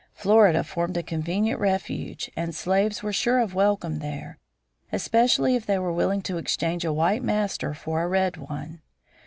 [0.15, 4.39] Florida formed a convenient refuge, and slaves were sure of welcome there,
[4.91, 8.81] especially if they were willing to exchange a white master for a red one.